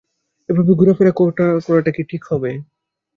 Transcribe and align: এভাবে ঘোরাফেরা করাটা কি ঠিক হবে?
এভাবে 0.49 0.71
ঘোরাফেরা 0.73 1.11
করাটা 1.67 1.91
কি 1.95 2.01
ঠিক 2.09 2.21
হবে? 2.31 2.51